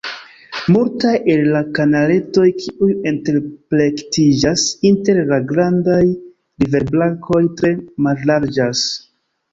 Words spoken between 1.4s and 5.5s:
la kanaletoj, kiuj interplektiĝas inter la